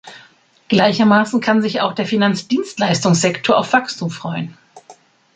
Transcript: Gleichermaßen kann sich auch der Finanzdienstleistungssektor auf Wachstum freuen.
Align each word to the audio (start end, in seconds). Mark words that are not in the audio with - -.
Gleichermaßen 0.67 1.41
kann 1.41 1.61
sich 1.61 1.81
auch 1.81 1.93
der 1.93 2.07
Finanzdienstleistungssektor 2.07 3.55
auf 3.55 3.71
Wachstum 3.71 4.09
freuen. 4.09 4.57